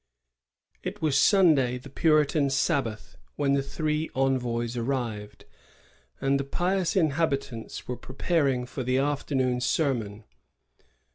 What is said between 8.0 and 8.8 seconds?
THE VICTOR YANQUISHED. [1M6. preparing